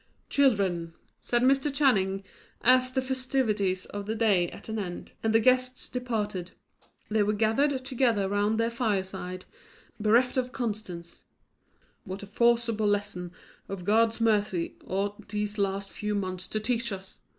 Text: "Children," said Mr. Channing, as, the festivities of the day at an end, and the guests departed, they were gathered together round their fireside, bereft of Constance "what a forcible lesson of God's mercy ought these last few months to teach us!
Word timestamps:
"Children," 0.29 0.95
said 1.19 1.43
Mr. 1.43 1.71
Channing, 1.71 2.23
as, 2.63 2.91
the 2.91 3.03
festivities 3.03 3.85
of 3.85 4.07
the 4.07 4.15
day 4.15 4.49
at 4.49 4.67
an 4.67 4.79
end, 4.79 5.11
and 5.21 5.31
the 5.31 5.39
guests 5.39 5.87
departed, 5.91 6.53
they 7.11 7.21
were 7.21 7.33
gathered 7.33 7.85
together 7.85 8.27
round 8.27 8.59
their 8.59 8.71
fireside, 8.71 9.45
bereft 9.99 10.37
of 10.37 10.51
Constance 10.51 11.21
"what 12.03 12.23
a 12.23 12.25
forcible 12.25 12.87
lesson 12.87 13.31
of 13.69 13.85
God's 13.85 14.19
mercy 14.19 14.73
ought 14.87 15.29
these 15.29 15.59
last 15.59 15.91
few 15.91 16.15
months 16.15 16.47
to 16.47 16.59
teach 16.59 16.91
us! 16.91 17.21